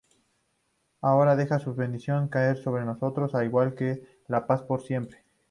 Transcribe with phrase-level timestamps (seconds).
[1.01, 5.23] Ahora deja su bendición caer sobre nosotros al igual que la paz por siempre.